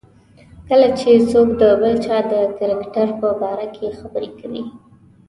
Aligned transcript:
کله 0.67 0.87
چې 0.99 1.09
څوک 1.31 1.47
د 1.61 1.63
بل 1.81 1.93
چا 2.05 2.17
د 2.31 2.33
کرکټر 2.57 3.07
په 3.19 3.27
باره 3.41 3.67
کې 3.75 3.87
خبرې 3.99 4.29
کوي. 4.39 4.63